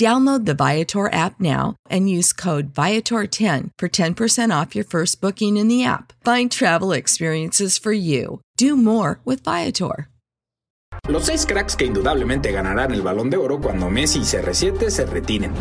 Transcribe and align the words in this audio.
Download 0.00 0.46
the 0.46 0.54
Viator 0.54 1.12
app 1.12 1.38
now 1.38 1.76
and 1.90 2.08
use 2.08 2.32
code 2.32 2.72
Viator10 2.72 3.68
for 3.78 3.86
10% 3.86 4.50
off 4.50 4.74
your 4.74 4.84
first 4.84 5.20
booking 5.20 5.58
in 5.58 5.68
the 5.68 5.84
app. 5.84 6.14
Find 6.24 6.50
travel 6.50 6.92
experiences 6.92 7.76
for 7.76 7.92
you. 7.92 8.40
Do 8.56 8.78
more 8.78 9.20
with 9.26 9.44
Viator. 9.44 10.08
Los 11.06 11.26
seis 11.26 11.44
cracks 11.44 11.76
que 11.76 11.84
indudablemente 11.84 12.50
ganarán 12.50 12.94
el 12.94 13.02
balón 13.02 13.28
de 13.28 13.36
oro 13.36 13.60
cuando 13.60 13.90
Messi 13.90 14.20
y 14.20 14.22
CR7 14.22 14.88
se 14.88 15.04
retiren. 15.04 15.52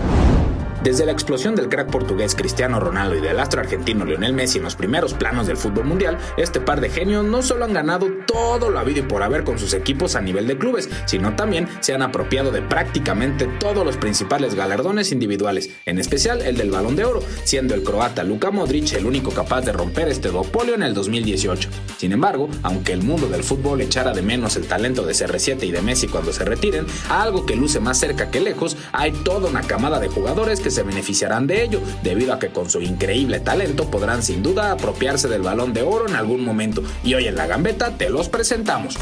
Desde 0.84 1.06
la 1.06 1.12
explosión 1.12 1.56
del 1.56 1.68
crack 1.68 1.92
portugués 1.92 2.36
Cristiano 2.36 2.80
Ronaldo 2.80 3.14
y 3.18 3.20
del 3.20 3.38
astro 3.42 3.60
argentino 3.60 4.06
Lionel 4.06 4.32
Messi 4.32 4.60
en 4.60 4.64
los 4.64 4.76
primeros 4.76 5.14
planos 5.14 5.46
del 5.46 5.58
fútbol 5.58 5.84
mundial, 5.84 6.18
este 6.38 6.62
par 6.62 6.80
de 6.80 6.90
genios 6.90 7.26
no 7.26 7.42
solo 7.42 7.66
han 7.66 7.74
ganado 7.74 8.08
todo 8.26 8.70
lo 8.70 8.80
habido 8.80 9.00
y 9.00 9.04
por 9.04 9.22
haber 9.22 9.44
con 9.44 9.60
sus 9.60 9.74
equipos 9.74 10.16
a 10.16 10.22
nivel 10.22 10.48
de 10.48 10.58
clubes, 10.58 10.90
sino 11.06 11.36
también 11.36 11.68
se 11.82 11.94
han 11.94 12.02
apropiado 12.02 12.52
de 12.52 12.62
prácticamente 12.62 13.46
todos 13.60 13.86
los 13.86 13.98
principales 13.98 14.56
galardones 14.56 15.12
individuales, 15.12 15.70
en 15.86 16.00
especial 16.00 16.42
el 16.42 16.56
del 16.56 16.72
Balón 16.72 16.96
de 16.96 17.04
Oro, 17.04 17.22
siendo 17.44 17.76
el 17.76 17.84
croata 17.84 18.24
Luka 18.24 18.50
Modric 18.50 18.94
el 18.94 19.06
único 19.06 19.32
capaz 19.32 19.62
de 19.62 19.74
romper 19.74 20.08
este 20.08 20.30
duopolio 20.30 20.76
en 20.76 20.84
el 20.84 20.94
2018. 20.94 21.70
Sin 21.98 22.14
embargo, 22.14 22.48
aunque 22.64 22.94
el 22.94 23.04
mundo 23.04 23.28
del 23.28 23.44
fútbol 23.44 23.82
echara 23.82 24.14
de 24.14 24.22
menos 24.22 24.56
el 24.56 24.66
talento 24.66 25.04
de 25.04 25.12
CR7 25.12 25.62
y 25.64 25.72
de 25.72 25.82
Messi 25.82 26.08
cuando 26.08 26.32
se 26.32 26.46
retiren, 26.46 26.86
algo 27.10 27.46
que 27.46 27.58
luce 27.58 27.82
más 27.82 28.00
cerca 28.00 28.32
que 28.32 28.40
lejos, 28.40 28.78
hay 28.94 29.12
toda 29.12 29.50
una 29.50 29.64
camada 29.64 30.00
de 30.00 30.08
jugadores 30.08 30.62
que 30.62 30.69
se 30.72 30.84
beneficiarán 30.84 31.48
de 31.48 31.64
ello, 31.64 31.82
debido 32.04 32.34
a 32.34 32.40
que 32.40 32.50
con 32.50 32.70
su 32.70 32.82
increíble 32.82 33.40
talento 33.40 33.90
podrán 33.90 34.24
sin 34.24 34.44
duda 34.44 34.72
apropiarse 34.72 35.28
del 35.28 35.42
balón 35.42 35.74
de 35.74 35.82
oro 35.82 36.08
en 36.08 36.16
algún 36.16 36.44
momento. 36.44 36.84
Y 37.04 37.14
hoy 37.14 37.28
en 37.28 37.36
la 37.36 37.48
gambeta 37.48 37.98
te 37.98 38.10
los 38.10 38.30
presentamos. 38.30 38.96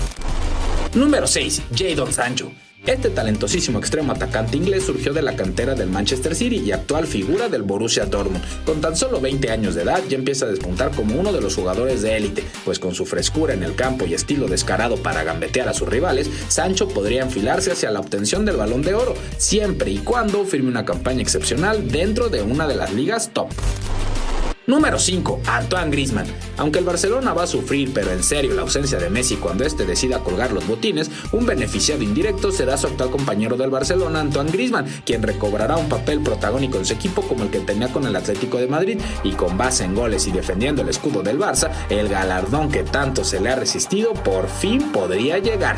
Número 0.93 1.27
6. 1.27 1.63
Jadon 1.75 2.11
Sancho. 2.13 2.51
Este 2.85 3.09
talentosísimo 3.09 3.79
extremo 3.79 4.13
atacante 4.13 4.55
inglés 4.55 4.85
surgió 4.85 5.11
de 5.11 5.21
la 5.21 5.35
cantera 5.35 5.75
del 5.75 5.89
Manchester 5.89 6.33
City 6.35 6.57
y 6.57 6.71
actual 6.71 7.05
figura 7.05 7.49
del 7.49 7.63
Borussia 7.63 8.05
Dortmund. 8.05 8.43
Con 8.65 8.79
tan 8.79 8.95
solo 8.95 9.19
20 9.19 9.51
años 9.51 9.75
de 9.75 9.81
edad 9.81 10.01
ya 10.07 10.15
empieza 10.15 10.45
a 10.45 10.49
despuntar 10.49 10.91
como 10.91 11.19
uno 11.19 11.33
de 11.33 11.41
los 11.41 11.55
jugadores 11.55 12.01
de 12.01 12.15
élite, 12.15 12.45
pues 12.63 12.79
con 12.79 12.95
su 12.95 13.05
frescura 13.05 13.53
en 13.53 13.63
el 13.63 13.75
campo 13.75 14.05
y 14.05 14.13
estilo 14.13 14.47
descarado 14.47 14.95
para 14.97 15.23
gambetear 15.23 15.67
a 15.67 15.73
sus 15.73 15.89
rivales, 15.89 16.29
Sancho 16.47 16.87
podría 16.87 17.23
enfilarse 17.23 17.71
hacia 17.71 17.91
la 17.91 17.99
obtención 17.99 18.45
del 18.45 18.55
balón 18.55 18.83
de 18.83 18.93
oro, 18.93 19.15
siempre 19.37 19.91
y 19.91 19.97
cuando 19.97 20.45
firme 20.45 20.69
una 20.69 20.85
campaña 20.85 21.21
excepcional 21.21 21.91
dentro 21.91 22.29
de 22.29 22.41
una 22.41 22.67
de 22.67 22.75
las 22.75 22.93
ligas 22.93 23.31
top. 23.33 23.49
Número 24.67 24.99
5. 24.99 25.43
Antoine 25.47 25.89
Griezmann. 25.89 26.27
Aunque 26.57 26.79
el 26.79 26.85
Barcelona 26.85 27.31
va 27.31 27.43
a 27.43 27.47
sufrir, 27.47 27.93
pero 27.93 28.11
en 28.11 28.21
serio, 28.21 28.53
la 28.53 28.63
ausencia 28.63 28.99
de 28.99 29.09
Messi 29.09 29.37
cuando 29.37 29.63
éste 29.63 29.85
decida 29.85 30.19
colgar 30.19 30.51
los 30.51 30.67
botines, 30.67 31.09
un 31.31 31.45
beneficiado 31.45 32.03
indirecto 32.03 32.51
será 32.51 32.75
su 32.75 32.87
actual 32.87 33.09
compañero 33.09 33.55
del 33.55 33.69
Barcelona, 33.69 34.19
Antoine 34.19 34.51
Griezmann, 34.51 34.85
quien 35.05 35.23
recobrará 35.23 35.77
un 35.77 35.87
papel 35.87 36.19
protagónico 36.19 36.77
en 36.77 36.85
su 36.85 36.91
equipo 36.91 37.21
como 37.21 37.45
el 37.45 37.49
que 37.49 37.61
tenía 37.61 37.93
con 37.93 38.05
el 38.05 38.15
Atlético 38.17 38.57
de 38.57 38.67
Madrid 38.67 38.99
y 39.23 39.31
con 39.31 39.57
base 39.57 39.85
en 39.85 39.95
goles 39.95 40.27
y 40.27 40.33
defendiendo 40.33 40.81
el 40.81 40.89
escudo 40.89 41.23
del 41.23 41.39
Barça, 41.39 41.71
el 41.89 42.09
galardón 42.09 42.69
que 42.69 42.83
tanto 42.83 43.23
se 43.23 43.39
le 43.39 43.51
ha 43.51 43.55
resistido 43.55 44.13
por 44.15 44.49
fin 44.49 44.91
podría 44.91 45.37
llegar. 45.37 45.77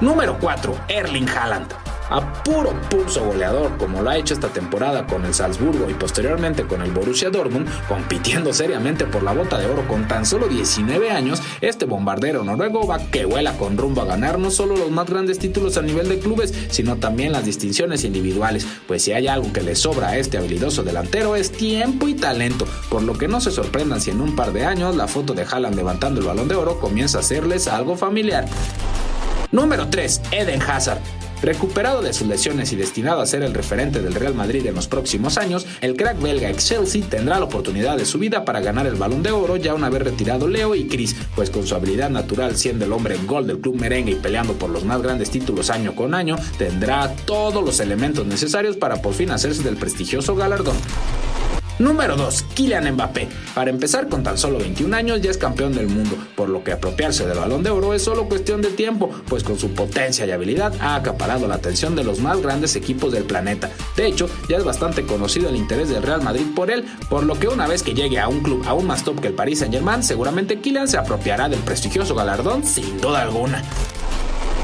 Número 0.00 0.38
4. 0.40 0.76
Erling 0.88 1.28
Haaland 1.28 1.85
a 2.10 2.42
puro 2.42 2.72
pulso 2.90 3.24
goleador 3.24 3.76
como 3.78 4.02
lo 4.02 4.10
ha 4.10 4.16
hecho 4.16 4.34
esta 4.34 4.48
temporada 4.48 5.06
con 5.06 5.24
el 5.24 5.34
Salzburgo 5.34 5.90
y 5.90 5.94
posteriormente 5.94 6.64
con 6.64 6.82
el 6.82 6.90
Borussia 6.90 7.30
Dortmund, 7.30 7.68
compitiendo 7.88 8.52
seriamente 8.52 9.04
por 9.04 9.22
la 9.22 9.32
bota 9.32 9.58
de 9.58 9.66
oro 9.66 9.86
con 9.88 10.06
tan 10.08 10.26
solo 10.26 10.48
19 10.48 11.10
años, 11.10 11.42
este 11.60 11.84
bombardero 11.84 12.44
noruego 12.44 12.86
va 12.86 12.98
que 12.98 13.24
vuela 13.24 13.56
con 13.56 13.76
rumbo 13.76 14.02
a 14.02 14.06
ganar 14.06 14.38
no 14.38 14.50
solo 14.50 14.76
los 14.76 14.90
más 14.90 15.06
grandes 15.06 15.38
títulos 15.38 15.76
a 15.76 15.82
nivel 15.82 16.08
de 16.08 16.18
clubes, 16.18 16.54
sino 16.70 16.96
también 16.96 17.32
las 17.32 17.44
distinciones 17.44 18.04
individuales, 18.04 18.66
pues 18.86 19.02
si 19.02 19.12
hay 19.12 19.26
algo 19.26 19.52
que 19.52 19.62
le 19.62 19.74
sobra 19.74 20.08
a 20.08 20.16
este 20.16 20.38
habilidoso 20.38 20.82
delantero 20.82 21.36
es 21.36 21.52
tiempo 21.52 22.08
y 22.08 22.14
talento, 22.14 22.66
por 22.88 23.02
lo 23.02 23.14
que 23.14 23.28
no 23.28 23.40
se 23.40 23.50
sorprendan 23.50 24.00
si 24.00 24.10
en 24.10 24.20
un 24.20 24.36
par 24.36 24.52
de 24.52 24.64
años 24.64 24.96
la 24.96 25.08
foto 25.08 25.34
de 25.34 25.42
Haaland 25.42 25.76
levantando 25.76 26.20
el 26.20 26.26
balón 26.26 26.48
de 26.48 26.54
oro 26.54 26.80
comienza 26.80 27.20
a 27.20 27.22
serles 27.22 27.68
algo 27.68 27.96
familiar. 27.96 28.46
Número 29.52 29.88
3. 29.88 30.22
Eden 30.32 30.60
Hazard. 30.62 31.00
Recuperado 31.42 32.00
de 32.00 32.12
sus 32.12 32.26
lesiones 32.26 32.72
y 32.72 32.76
destinado 32.76 33.20
a 33.20 33.26
ser 33.26 33.42
el 33.42 33.54
referente 33.54 34.00
del 34.00 34.14
Real 34.14 34.34
Madrid 34.34 34.66
en 34.66 34.74
los 34.74 34.88
próximos 34.88 35.36
años, 35.36 35.66
el 35.80 35.94
crack 35.94 36.20
belga 36.20 36.50
ex 36.50 36.66
Chelsea 36.66 37.04
tendrá 37.08 37.38
la 37.38 37.44
oportunidad 37.44 37.96
de 37.96 38.06
su 38.06 38.18
vida 38.18 38.44
para 38.44 38.60
ganar 38.60 38.86
el 38.86 38.94
balón 38.94 39.22
de 39.22 39.32
oro 39.32 39.56
ya 39.56 39.74
una 39.74 39.90
vez 39.90 40.02
retirado 40.02 40.48
Leo 40.48 40.74
y 40.74 40.88
Chris, 40.88 41.14
pues 41.34 41.50
con 41.50 41.66
su 41.66 41.74
habilidad 41.74 42.10
natural 42.10 42.56
siendo 42.56 42.84
el 42.84 42.92
hombre 42.92 43.16
en 43.16 43.26
gol 43.26 43.46
del 43.46 43.60
club 43.60 43.76
merengue 43.76 44.12
y 44.12 44.16
peleando 44.16 44.54
por 44.54 44.70
los 44.70 44.84
más 44.84 45.02
grandes 45.02 45.30
títulos 45.30 45.70
año 45.70 45.94
con 45.94 46.14
año, 46.14 46.36
tendrá 46.58 47.14
todos 47.26 47.62
los 47.62 47.80
elementos 47.80 48.26
necesarios 48.26 48.76
para 48.76 49.02
por 49.02 49.12
fin 49.12 49.30
hacerse 49.30 49.62
del 49.62 49.76
prestigioso 49.76 50.34
galardón. 50.34 50.76
Número 51.78 52.16
2. 52.16 52.44
Kylian 52.54 52.90
Mbappé. 52.94 53.28
Para 53.54 53.70
empezar, 53.70 54.08
con 54.08 54.22
tan 54.22 54.38
solo 54.38 54.58
21 54.58 54.96
años 54.96 55.20
ya 55.20 55.30
es 55.30 55.36
campeón 55.36 55.74
del 55.74 55.88
mundo, 55.88 56.16
por 56.34 56.48
lo 56.48 56.64
que 56.64 56.72
apropiarse 56.72 57.26
del 57.26 57.38
balón 57.38 57.62
de 57.62 57.70
oro 57.70 57.92
es 57.92 58.02
solo 58.02 58.28
cuestión 58.28 58.62
de 58.62 58.70
tiempo, 58.70 59.10
pues 59.28 59.44
con 59.44 59.58
su 59.58 59.74
potencia 59.74 60.24
y 60.24 60.30
habilidad 60.30 60.72
ha 60.80 60.94
acaparado 60.94 61.46
la 61.46 61.56
atención 61.56 61.94
de 61.94 62.04
los 62.04 62.20
más 62.20 62.40
grandes 62.40 62.76
equipos 62.76 63.12
del 63.12 63.24
planeta. 63.24 63.70
De 63.96 64.06
hecho, 64.06 64.28
ya 64.48 64.56
es 64.56 64.64
bastante 64.64 65.02
conocido 65.02 65.50
el 65.50 65.56
interés 65.56 65.90
del 65.90 66.02
Real 66.02 66.22
Madrid 66.22 66.46
por 66.54 66.70
él, 66.70 66.84
por 67.10 67.24
lo 67.24 67.38
que 67.38 67.48
una 67.48 67.66
vez 67.66 67.82
que 67.82 67.94
llegue 67.94 68.18
a 68.18 68.28
un 68.28 68.40
club 68.40 68.64
aún 68.66 68.86
más 68.86 69.04
top 69.04 69.20
que 69.20 69.28
el 69.28 69.34
Paris 69.34 69.58
Saint 69.58 69.74
Germain, 69.74 70.02
seguramente 70.02 70.60
Kylian 70.60 70.88
se 70.88 70.96
apropiará 70.96 71.48
del 71.48 71.60
prestigioso 71.60 72.14
galardón 72.14 72.64
sin 72.64 73.00
duda 73.00 73.22
alguna. 73.22 73.62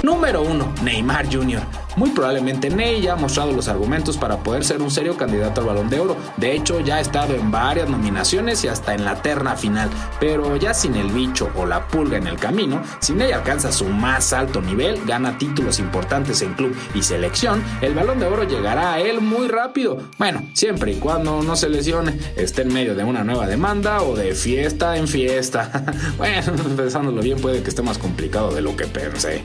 Número 0.02 0.42
1. 0.42 0.74
Neymar 0.82 1.32
Jr. 1.32 1.62
Muy 1.94 2.10
probablemente 2.10 2.70
Ney 2.70 3.02
ya 3.02 3.12
ha 3.12 3.16
mostrado 3.16 3.52
los 3.52 3.68
argumentos 3.68 4.16
para 4.16 4.38
poder 4.38 4.64
ser 4.64 4.82
un 4.82 4.90
serio 4.90 5.16
candidato 5.16 5.60
al 5.60 5.68
balón 5.68 5.90
de 5.90 6.00
oro. 6.00 6.16
De 6.38 6.56
hecho, 6.56 6.80
ya 6.80 6.96
ha 6.96 7.00
estado 7.00 7.34
en 7.34 7.50
varias 7.50 7.88
nominaciones 7.88 8.64
y 8.64 8.68
hasta 8.68 8.94
en 8.94 9.04
la 9.04 9.22
terna 9.22 9.56
final. 9.56 9.90
Pero 10.18 10.56
ya 10.56 10.74
sin 10.74 10.96
el 10.96 11.12
bicho 11.12 11.50
o 11.54 11.66
la 11.66 11.86
pulga 11.86 12.16
en 12.16 12.26
el 12.26 12.36
camino, 12.36 12.82
si 13.00 13.12
Ney 13.12 13.30
alcanza 13.30 13.70
su 13.70 13.84
más 13.84 14.32
alto 14.32 14.60
nivel, 14.60 15.04
gana 15.04 15.38
títulos 15.38 15.78
importantes 15.78 16.42
en 16.42 16.54
club 16.54 16.74
y 16.94 17.02
selección, 17.02 17.62
el 17.80 17.94
balón 17.94 18.18
de 18.18 18.26
oro 18.26 18.44
llegará 18.44 18.94
a 18.94 19.00
él 19.00 19.20
muy 19.20 19.46
rápido. 19.46 19.98
Bueno, 20.18 20.42
siempre 20.54 20.92
y 20.92 20.96
cuando 20.96 21.42
no 21.42 21.54
se 21.54 21.68
lesione, 21.68 22.18
esté 22.36 22.62
en 22.62 22.72
medio 22.72 22.94
de 22.94 23.04
una 23.04 23.22
nueva 23.22 23.46
demanda 23.46 24.02
o 24.02 24.16
de 24.16 24.34
fiesta 24.34 24.96
en 24.96 25.06
fiesta. 25.06 25.84
bueno, 26.18 26.52
pensándolo 26.76 27.22
bien 27.22 27.40
puede 27.40 27.62
que 27.62 27.68
esté 27.68 27.82
más 27.82 27.98
complicado 27.98 28.52
de 28.52 28.62
lo 28.62 28.76
que 28.76 28.86
pensé. 28.86 29.44